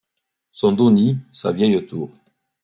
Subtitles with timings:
[0.51, 2.09] Son doux nid, sa vieille tour…